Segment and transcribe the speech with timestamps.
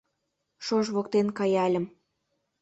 [0.65, 1.85] Шож воктен каяльым-